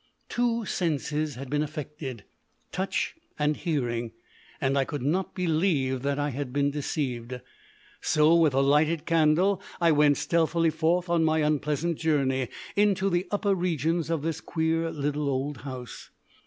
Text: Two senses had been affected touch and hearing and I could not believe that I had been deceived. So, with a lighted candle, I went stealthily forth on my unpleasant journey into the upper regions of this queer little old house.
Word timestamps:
Two 0.29 0.65
senses 0.65 1.35
had 1.35 1.47
been 1.47 1.61
affected 1.61 2.23
touch 2.71 3.13
and 3.37 3.55
hearing 3.55 4.13
and 4.59 4.75
I 4.75 4.83
could 4.83 5.03
not 5.03 5.35
believe 5.35 6.01
that 6.01 6.17
I 6.17 6.29
had 6.31 6.51
been 6.51 6.71
deceived. 6.71 7.39
So, 8.01 8.33
with 8.33 8.55
a 8.55 8.61
lighted 8.61 9.05
candle, 9.05 9.61
I 9.79 9.91
went 9.91 10.17
stealthily 10.17 10.71
forth 10.71 11.07
on 11.07 11.23
my 11.23 11.43
unpleasant 11.43 11.99
journey 11.99 12.49
into 12.75 13.11
the 13.11 13.27
upper 13.29 13.53
regions 13.53 14.09
of 14.09 14.23
this 14.23 14.41
queer 14.41 14.89
little 14.89 15.29
old 15.29 15.57
house. 15.57 16.09